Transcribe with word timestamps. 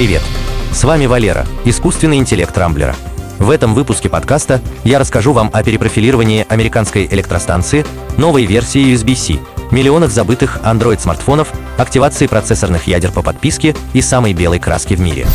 Привет! 0.00 0.22
С 0.72 0.82
вами 0.84 1.04
Валера, 1.04 1.44
искусственный 1.66 2.16
интеллект 2.16 2.56
Рамблера. 2.56 2.96
В 3.38 3.50
этом 3.50 3.74
выпуске 3.74 4.08
подкаста 4.08 4.62
я 4.82 4.98
расскажу 4.98 5.34
вам 5.34 5.50
о 5.52 5.62
перепрофилировании 5.62 6.46
американской 6.48 7.04
электростанции, 7.04 7.84
новой 8.16 8.46
версии 8.46 8.94
USB-C, 8.94 9.40
миллионах 9.70 10.10
забытых 10.10 10.58
Android-смартфонов, 10.64 11.52
активации 11.76 12.28
процессорных 12.28 12.86
ядер 12.86 13.12
по 13.12 13.20
подписке 13.20 13.76
и 13.92 14.00
самой 14.00 14.32
белой 14.32 14.58
краски 14.58 14.94
в 14.94 15.00
мире. 15.00 15.26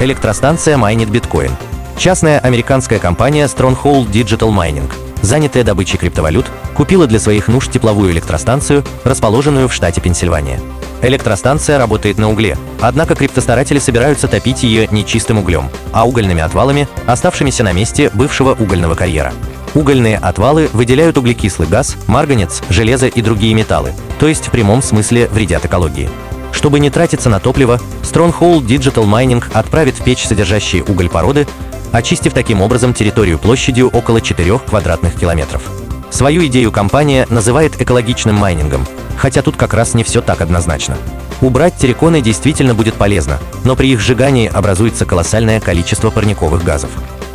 Электростанция 0.00 0.76
майнит 0.76 1.08
биткоин. 1.08 1.52
Частная 1.96 2.40
американская 2.40 2.98
компания 2.98 3.44
Stronghold 3.44 4.10
Digital 4.10 4.50
Mining– 4.52 4.90
занятая 5.22 5.62
добычей 5.62 5.98
криптовалют, 5.98 6.46
купила 6.74 7.06
для 7.06 7.20
своих 7.20 7.46
нужд 7.46 7.70
тепловую 7.70 8.10
электростанцию, 8.10 8.82
расположенную 9.04 9.68
в 9.68 9.72
штате 9.72 10.00
Пенсильвания. 10.00 10.58
Электростанция 11.02 11.78
работает 11.78 12.18
на 12.18 12.30
угле, 12.30 12.58
однако 12.80 13.14
криптостаратели 13.14 13.78
собираются 13.78 14.28
топить 14.28 14.62
ее 14.62 14.86
не 14.90 15.06
чистым 15.06 15.38
углем, 15.38 15.70
а 15.92 16.06
угольными 16.06 16.42
отвалами, 16.42 16.88
оставшимися 17.06 17.64
на 17.64 17.72
месте 17.72 18.10
бывшего 18.12 18.52
угольного 18.52 18.94
карьера. 18.94 19.32
Угольные 19.74 20.18
отвалы 20.18 20.68
выделяют 20.72 21.16
углекислый 21.16 21.68
газ, 21.68 21.96
марганец, 22.06 22.62
железо 22.68 23.06
и 23.06 23.22
другие 23.22 23.54
металлы, 23.54 23.92
то 24.18 24.28
есть 24.28 24.48
в 24.48 24.50
прямом 24.50 24.82
смысле 24.82 25.28
вредят 25.28 25.64
экологии. 25.64 26.10
Чтобы 26.52 26.80
не 26.80 26.90
тратиться 26.90 27.30
на 27.30 27.40
топливо, 27.40 27.80
Stronghold 28.02 28.66
Digital 28.66 29.04
Mining 29.04 29.44
отправит 29.54 29.94
в 29.94 30.04
печь 30.04 30.26
содержащие 30.26 30.82
уголь 30.82 31.08
породы, 31.08 31.46
очистив 31.92 32.34
таким 32.34 32.60
образом 32.60 32.92
территорию 32.92 33.38
площадью 33.38 33.88
около 33.88 34.20
4 34.20 34.58
квадратных 34.58 35.14
километров. 35.14 35.62
Свою 36.10 36.44
идею 36.46 36.72
компания 36.72 37.26
называет 37.30 37.80
экологичным 37.80 38.34
майнингом, 38.34 38.84
хотя 39.20 39.42
тут 39.42 39.56
как 39.56 39.74
раз 39.74 39.92
не 39.92 40.02
все 40.02 40.22
так 40.22 40.40
однозначно. 40.40 40.96
Убрать 41.42 41.76
терриконы 41.76 42.22
действительно 42.22 42.74
будет 42.74 42.94
полезно, 42.94 43.38
но 43.64 43.76
при 43.76 43.92
их 43.92 44.00
сжигании 44.00 44.50
образуется 44.52 45.04
колоссальное 45.04 45.60
количество 45.60 46.10
парниковых 46.10 46.64
газов. 46.64 46.90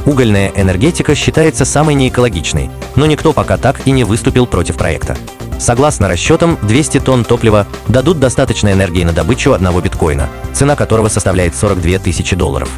Угольная 0.05 0.51
энергетика 0.55 1.13
считается 1.13 1.63
самой 1.63 1.93
неэкологичной, 1.93 2.71
но 2.95 3.05
никто 3.05 3.33
пока 3.33 3.57
так 3.57 3.81
и 3.85 3.91
не 3.91 4.03
выступил 4.03 4.47
против 4.47 4.77
проекта. 4.77 5.15
Согласно 5.59 6.07
расчетам, 6.07 6.57
200 6.63 7.01
тонн 7.01 7.23
топлива 7.23 7.67
дадут 7.87 8.19
достаточно 8.19 8.71
энергии 8.71 9.03
на 9.03 9.13
добычу 9.13 9.53
одного 9.53 9.79
биткоина, 9.79 10.27
цена 10.53 10.75
которого 10.75 11.07
составляет 11.07 11.55
42 11.55 11.99
тысячи 11.99 12.35
долларов. 12.35 12.69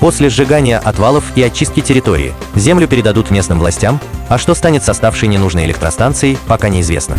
После 0.00 0.28
сжигания 0.28 0.78
отвалов 0.78 1.24
и 1.36 1.42
очистки 1.42 1.80
территории 1.80 2.34
землю 2.56 2.88
передадут 2.88 3.30
местным 3.30 3.60
властям, 3.60 4.00
а 4.28 4.38
что 4.38 4.54
станет 4.54 4.84
с 4.84 4.88
оставшей 4.88 5.28
ненужной 5.28 5.66
электростанцией, 5.66 6.36
пока 6.48 6.68
неизвестно. 6.68 7.16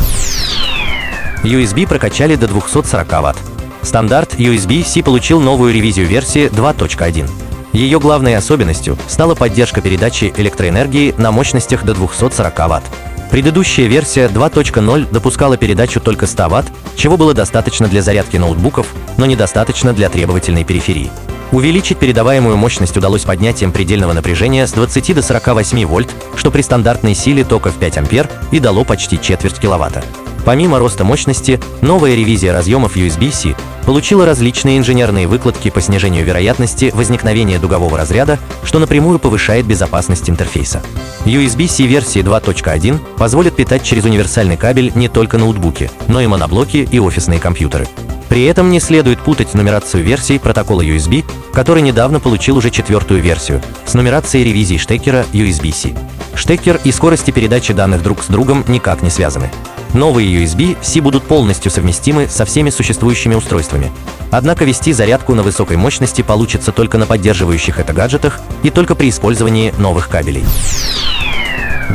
USB 1.48 1.88
прокачали 1.88 2.36
до 2.36 2.48
240 2.48 3.08
Вт. 3.08 3.38
Стандарт 3.82 4.36
USB-C 4.36 5.02
получил 5.02 5.40
новую 5.40 5.74
ревизию 5.74 6.06
версии 6.06 6.50
2.1. 6.50 7.30
Ее 7.72 8.00
главной 8.00 8.36
особенностью 8.36 8.98
стала 9.08 9.34
поддержка 9.34 9.82
передачи 9.82 10.34
электроэнергии 10.36 11.16
на 11.18 11.32
мощностях 11.32 11.86
до 11.86 11.94
240 11.94 12.54
Вт. 12.54 12.84
Предыдущая 13.32 13.88
версия 13.88 14.28
2.0 14.28 15.12
допускала 15.12 15.58
передачу 15.58 16.00
только 16.00 16.28
100 16.28 16.50
Вт, 16.50 16.66
чего 16.96 17.18
было 17.18 17.34
достаточно 17.34 17.88
для 17.88 18.02
зарядки 18.02 18.38
ноутбуков, 18.38 18.88
но 19.18 19.26
недостаточно 19.26 19.94
для 19.94 20.10
требовательной 20.10 20.64
периферии. 20.64 21.12
Увеличить 21.52 21.98
передаваемую 21.98 22.58
мощность 22.58 22.98
удалось 22.98 23.24
поднятием 23.24 23.72
предельного 23.72 24.12
напряжения 24.12 24.68
с 24.68 24.74
20 24.74 25.16
до 25.16 25.22
48 25.22 25.86
вольт, 25.86 26.14
что 26.36 26.52
при 26.52 26.62
стандартной 26.62 27.16
силе 27.16 27.46
тока 27.46 27.70
в 27.70 27.76
5 27.76 28.00
ампер 28.00 28.30
и 28.52 28.60
дало 28.60 28.84
почти 28.84 29.20
четверть 29.22 29.60
киловатта. 29.60 30.04
Помимо 30.48 30.80
роста 30.80 31.04
мощности, 31.04 31.60
новая 31.82 32.16
ревизия 32.16 32.54
разъемов 32.54 32.96
USB-C 32.96 33.54
получила 33.86 34.26
различные 34.26 34.78
инженерные 34.78 35.28
выкладки 35.28 35.70
по 35.70 35.82
снижению 35.82 36.24
вероятности 36.24 36.90
возникновения 36.96 37.60
дугового 37.60 37.98
разряда, 37.98 38.40
что 38.64 38.80
напрямую 38.80 39.20
повышает 39.20 39.66
безопасность 39.66 40.30
интерфейса. 40.30 40.82
USB-C 41.26 41.84
версии 41.84 42.22
2.1 42.22 42.98
позволит 43.18 43.58
питать 43.58 43.84
через 43.84 44.06
универсальный 44.06 44.56
кабель 44.56 44.94
не 44.96 45.10
только 45.10 45.38
ноутбуки, 45.38 45.92
но 46.08 46.22
и 46.22 46.28
моноблоки 46.28 46.88
и 46.90 46.98
офисные 46.98 47.42
компьютеры. 47.42 47.86
При 48.30 48.46
этом 48.46 48.72
не 48.72 48.80
следует 48.80 49.20
путать 49.20 49.54
нумерацию 49.54 50.02
версий 50.02 50.40
протокола 50.40 50.80
USB, 50.80 51.26
который 51.52 51.82
недавно 51.82 52.22
получил 52.22 52.56
уже 52.56 52.70
четвертую 52.70 53.22
версию, 53.22 53.62
с 53.86 53.94
нумерацией 53.96 54.46
ревизии 54.46 54.78
штекера 54.78 55.26
USB-C. 55.34 55.94
Штекер 56.36 56.80
и 56.86 56.94
скорости 56.94 57.32
передачи 57.32 57.74
данных 57.74 58.02
друг 58.02 58.24
с 58.24 58.28
другом 58.28 58.64
никак 58.70 59.02
не 59.02 59.10
связаны. 59.10 59.52
Новые 59.98 60.44
USB-C 60.44 61.02
будут 61.02 61.24
полностью 61.24 61.72
совместимы 61.72 62.28
со 62.30 62.46
всеми 62.46 62.70
существующими 62.70 63.34
устройствами. 63.34 63.92
Однако 64.30 64.64
вести 64.64 64.94
зарядку 64.94 65.34
на 65.34 65.42
высокой 65.42 65.76
мощности 65.76 66.22
получится 66.22 66.72
только 66.72 67.00
на 67.00 67.08
поддерживающих 67.08 67.80
это 67.80 67.94
гаджетах 67.94 68.40
и 68.62 68.70
только 68.70 68.94
при 68.94 69.10
использовании 69.10 69.74
новых 69.80 70.08
кабелей. 70.08 70.46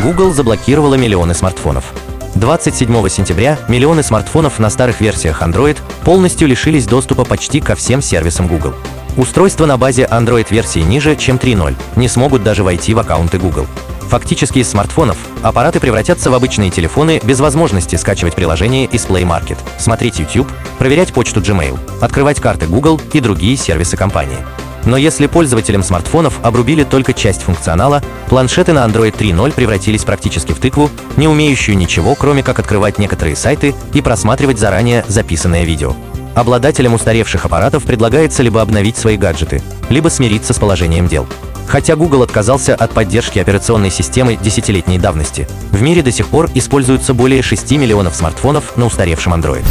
Google 0.03 0.35
заблокировала 0.35 0.97
миллионы 0.97 1.33
смартфонов. 1.33 1.85
27 2.35 3.09
сентября 3.09 3.57
миллионы 3.69 4.03
смартфонов 4.03 4.59
на 4.59 4.69
старых 4.69 5.01
версиях 5.01 5.41
Android 5.41 5.77
полностью 6.05 6.49
лишились 6.49 6.87
доступа 6.87 7.25
почти 7.25 7.61
ко 7.61 7.77
всем 7.77 8.03
сервисам 8.03 8.49
Google. 8.49 8.75
Устройства 9.17 9.67
на 9.67 9.77
базе 9.77 10.09
Android-версии 10.11 10.81
ниже, 10.81 11.15
чем 11.15 11.37
3.0, 11.37 11.77
не 11.95 12.09
смогут 12.09 12.43
даже 12.43 12.65
войти 12.65 12.95
в 12.95 12.99
аккаунты 12.99 13.39
Google. 13.39 13.69
Фактически 14.13 14.59
из 14.59 14.69
смартфонов 14.69 15.17
аппараты 15.41 15.81
превратятся 15.81 16.31
в 16.31 16.35
обычные 16.35 16.71
телефоны 16.71 17.19
без 17.25 17.41
возможности 17.41 17.97
скачивать 17.97 18.35
приложение 18.35 18.85
из 18.85 19.07
Play 19.07 19.23
Market, 19.23 19.57
смотреть 19.79 20.19
YouTube, 20.19 20.53
проверять 20.79 21.15
почту 21.15 21.41
Gmail, 21.41 21.79
открывать 21.99 22.39
карты 22.39 22.67
Google 22.67 23.01
и 23.15 23.21
другие 23.21 23.57
сервисы 23.57 23.97
компании. 23.97 24.37
Но 24.85 24.99
если 24.99 25.29
пользователям 25.29 25.83
смартфонов 25.83 26.41
обрубили 26.43 26.85
только 26.85 27.15
часть 27.15 27.41
функционала, 27.41 28.03
планшеты 28.29 28.75
на 28.75 28.85
Android 28.85 29.17
3.0 29.17 29.55
превратились 29.55 30.05
практически 30.05 30.53
в 30.53 30.59
тыкву, 30.59 30.91
не 31.17 31.27
умеющую 31.27 31.79
ничего, 31.79 32.15
кроме 32.15 32.43
как 32.43 32.59
открывать 32.59 32.99
некоторые 32.99 33.35
сайты 33.35 33.75
и 33.95 34.03
просматривать 34.03 34.59
заранее 34.59 35.07
записанное 35.09 35.65
видео. 35.65 35.95
Обладателям 36.35 36.93
устаревших 36.93 37.47
аппаратов 37.47 37.85
предлагается 37.85 38.43
либо 38.43 38.61
обновить 38.61 38.99
свои 38.99 39.17
гаджеты, 39.17 39.63
либо 39.89 40.09
смириться 40.09 40.53
с 40.53 40.59
положением 40.59 41.09
дел. 41.09 41.27
Хотя 41.67 41.97
Google 41.97 42.23
отказался 42.23 42.75
от 42.75 42.93
поддержки 42.93 43.39
операционной 43.39 43.91
системы 43.91 44.37
десятилетней 44.37 44.99
давности, 44.99 45.49
в 45.71 45.81
мире 45.83 46.03
до 46.03 46.13
сих 46.13 46.29
пор 46.29 46.51
используются 46.55 47.15
более 47.15 47.43
6 47.43 47.73
миллионов 47.73 48.15
смартфонов 48.15 48.77
на 48.77 48.87
устаревшем 48.87 49.35
Android. 49.35 49.65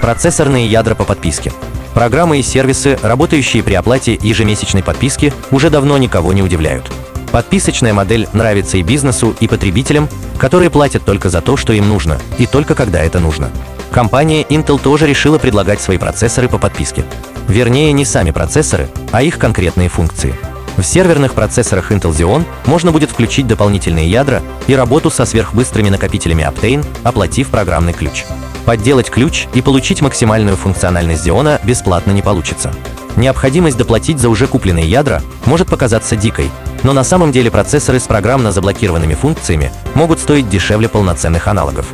Процессорные 0.00 0.66
ядра 0.66 0.94
по 0.94 1.04
подписке. 1.04 1.52
Программы 1.94 2.38
и 2.38 2.42
сервисы, 2.42 2.98
работающие 3.02 3.62
при 3.62 3.74
оплате 3.74 4.18
ежемесячной 4.20 4.82
подписки, 4.82 5.32
уже 5.50 5.70
давно 5.70 5.98
никого 5.98 6.32
не 6.32 6.42
удивляют. 6.42 6.90
Подписочная 7.32 7.92
модель 7.92 8.28
нравится 8.32 8.76
и 8.76 8.82
бизнесу, 8.82 9.36
и 9.40 9.46
потребителям, 9.46 10.08
которые 10.38 10.70
платят 10.70 11.04
только 11.04 11.30
за 11.30 11.40
то, 11.40 11.56
что 11.56 11.72
им 11.72 11.88
нужно, 11.88 12.18
и 12.38 12.46
только 12.46 12.74
когда 12.74 13.00
это 13.00 13.20
нужно. 13.20 13.50
Компания 13.92 14.42
Intel 14.42 14.80
тоже 14.80 15.06
решила 15.06 15.38
предлагать 15.38 15.80
свои 15.80 15.98
процессоры 15.98 16.48
по 16.48 16.58
подписке. 16.58 17.04
Вернее, 17.50 17.90
не 17.90 18.04
сами 18.04 18.30
процессоры, 18.30 18.88
а 19.10 19.24
их 19.24 19.36
конкретные 19.36 19.88
функции. 19.88 20.36
В 20.76 20.84
серверных 20.84 21.34
процессорах 21.34 21.90
Intel 21.90 22.12
Xeon 22.12 22.44
можно 22.66 22.92
будет 22.92 23.10
включить 23.10 23.48
дополнительные 23.48 24.08
ядра 24.08 24.40
и 24.68 24.76
работу 24.76 25.10
со 25.10 25.24
сверхбыстрыми 25.24 25.88
накопителями 25.88 26.44
Optane, 26.44 26.86
оплатив 27.02 27.48
программный 27.48 27.92
ключ. 27.92 28.24
Подделать 28.66 29.10
ключ 29.10 29.48
и 29.52 29.62
получить 29.62 30.00
максимальную 30.00 30.56
функциональность 30.56 31.26
Xeon 31.26 31.58
бесплатно 31.64 32.12
не 32.12 32.22
получится. 32.22 32.72
Необходимость 33.16 33.76
доплатить 33.76 34.20
за 34.20 34.28
уже 34.28 34.46
купленные 34.46 34.88
ядра 34.88 35.20
может 35.44 35.66
показаться 35.66 36.14
дикой, 36.14 36.48
но 36.84 36.92
на 36.92 37.02
самом 37.02 37.32
деле 37.32 37.50
процессоры 37.50 37.98
с 37.98 38.04
программно 38.04 38.52
заблокированными 38.52 39.14
функциями 39.14 39.72
могут 39.94 40.20
стоить 40.20 40.48
дешевле 40.48 40.88
полноценных 40.88 41.48
аналогов. 41.48 41.86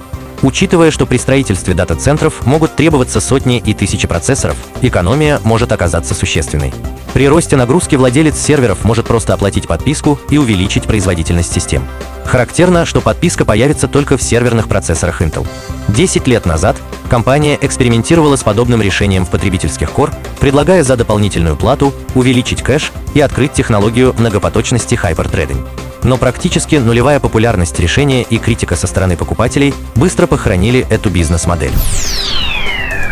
Учитывая, 0.46 0.92
что 0.92 1.06
при 1.06 1.16
строительстве 1.16 1.74
дата-центров 1.74 2.46
могут 2.46 2.76
требоваться 2.76 3.20
сотни 3.20 3.58
и 3.58 3.74
тысячи 3.74 4.06
процессоров, 4.06 4.56
экономия 4.80 5.40
может 5.42 5.72
оказаться 5.72 6.14
существенной. 6.14 6.72
При 7.16 7.26
росте 7.28 7.56
нагрузки 7.56 7.96
владелец 7.96 8.36
серверов 8.36 8.84
может 8.84 9.06
просто 9.06 9.32
оплатить 9.32 9.66
подписку 9.66 10.20
и 10.28 10.36
увеличить 10.36 10.82
производительность 10.82 11.50
систем. 11.50 11.82
Характерно, 12.26 12.84
что 12.84 13.00
подписка 13.00 13.46
появится 13.46 13.88
только 13.88 14.18
в 14.18 14.22
серверных 14.22 14.68
процессорах 14.68 15.22
Intel. 15.22 15.46
10 15.88 16.26
лет 16.26 16.44
назад 16.44 16.76
компания 17.08 17.56
экспериментировала 17.58 18.36
с 18.36 18.42
подобным 18.42 18.82
решением 18.82 19.24
в 19.24 19.30
потребительских 19.30 19.92
Core, 19.92 20.14
предлагая 20.40 20.84
за 20.84 20.94
дополнительную 20.94 21.56
плату 21.56 21.94
увеличить 22.14 22.60
кэш 22.62 22.92
и 23.14 23.20
открыть 23.20 23.54
технологию 23.54 24.14
многопоточности 24.18 24.94
Hyperthreading 24.94 25.66
но 26.02 26.18
практически 26.18 26.76
нулевая 26.76 27.18
популярность 27.18 27.80
решения 27.80 28.24
и 28.24 28.36
критика 28.36 28.76
со 28.76 28.86
стороны 28.86 29.16
покупателей 29.16 29.74
быстро 29.94 30.26
похоронили 30.26 30.86
эту 30.90 31.08
бизнес-модель. 31.08 31.72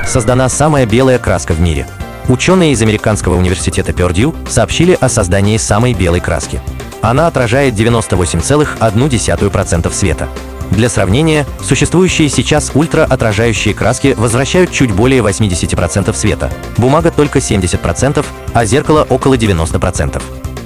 Создана 0.07 0.50
самая 0.50 0.85
белая 0.87 1.19
краска 1.19 1.55
в 1.55 1.61
мире. 1.61 1.89
Ученые 2.29 2.73
из 2.73 2.81
американского 2.81 3.37
университета 3.37 3.93
Пердью 3.93 4.35
сообщили 4.49 4.97
о 4.99 5.11
создании 5.11 5.59
самой 5.59 5.93
белой 5.93 6.21
краски. 6.21 6.62
Она 7.03 7.26
отражает 7.26 7.75
98,1% 7.75 9.93
света. 9.93 10.29
Для 10.71 10.88
сравнения, 10.88 11.44
существующие 11.62 12.31
сейчас 12.31 12.71
ультраотражающие 12.75 13.75
краски 13.75 14.15
возвращают 14.17 14.73
чуть 14.73 14.91
более 14.91 15.21
80% 15.21 16.17
света, 16.17 16.50
бумага 16.79 17.11
только 17.11 17.41
70%, 17.41 18.25
а 18.55 18.65
зеркало 18.65 19.06
около 19.11 19.35
90%. 19.35 20.23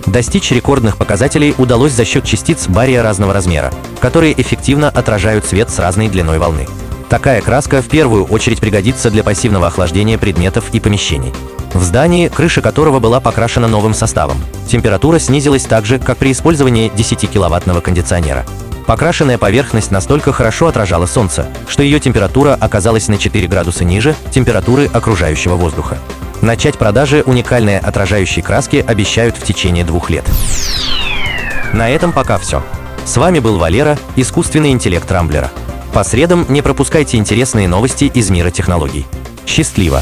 Достичь 0.07 0.53
рекордных 0.53 0.97
показателей 0.97 1.57
удалось 1.59 1.93
за 1.93 2.05
счет 2.05 2.25
частиц 2.25 2.69
бария 2.69 3.03
разного 3.03 3.33
размера, 3.33 3.73
которые 4.01 4.41
эффективно 4.41 4.89
отражают 4.89 5.45
свет 5.45 5.71
с 5.71 5.81
разной 5.81 6.09
длиной 6.09 6.39
волны. 6.39 6.69
Такая 7.09 7.41
краска 7.41 7.81
в 7.81 7.89
первую 7.89 8.25
очередь 8.27 8.61
пригодится 8.61 9.11
для 9.11 9.25
пассивного 9.25 9.69
охлаждения 9.69 10.19
предметов 10.19 10.67
и 10.73 10.81
помещений. 10.81 11.33
В 11.73 11.83
здании, 11.83 12.29
крыша 12.29 12.61
которого 12.61 13.01
была 13.01 13.21
покрашена 13.21 13.67
новым 13.67 13.95
составом, 13.95 14.37
температура 14.69 15.19
снизилась 15.19 15.65
так 15.65 15.87
же, 15.87 15.99
как 15.99 16.19
при 16.19 16.33
использовании 16.33 16.91
10-киловаттного 16.95 17.81
кондиционера. 17.81 18.45
Покрашенная 18.87 19.39
поверхность 19.39 19.91
настолько 19.91 20.33
хорошо 20.33 20.67
отражала 20.67 21.07
солнце, 21.07 21.47
что 21.67 21.83
ее 21.83 22.01
температура 22.01 22.57
оказалась 22.59 23.09
на 23.09 23.19
4 23.19 23.47
градуса 23.47 23.85
ниже 23.85 24.15
температуры 24.31 24.87
окружающего 24.93 25.57
воздуха. 25.57 25.99
Начать 26.41 26.79
продажи 26.79 27.23
уникальной 27.27 27.79
отражающей 27.79 28.43
краски 28.43 28.85
обещают 28.87 29.37
в 29.37 29.43
течение 29.43 29.85
двух 29.85 30.09
лет. 30.09 30.25
На 31.73 31.91
этом 31.91 32.13
пока 32.13 32.39
все. 32.39 32.63
С 33.05 33.17
вами 33.17 33.41
был 33.41 33.59
Валера, 33.59 33.99
искусственный 34.17 34.71
интеллект 34.71 35.11
Рамблера. 35.11 35.51
По 35.99 36.05
средам 36.05 36.47
не 36.49 36.63
пропускайте 36.63 37.17
интересные 37.17 37.67
новости 37.67 38.05
из 38.05 38.31
мира 38.31 38.53
технологий. 38.53 39.05
Счастливо! 39.45 40.01